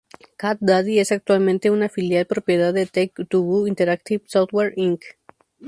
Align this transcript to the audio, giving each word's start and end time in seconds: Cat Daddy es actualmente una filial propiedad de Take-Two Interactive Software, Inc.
Cat 0.35 0.57
Daddy 0.61 0.97
es 0.97 1.11
actualmente 1.11 1.69
una 1.69 1.87
filial 1.87 2.25
propiedad 2.25 2.73
de 2.73 2.87
Take-Two 2.87 3.67
Interactive 3.67 4.23
Software, 4.25 4.73
Inc. 4.75 5.03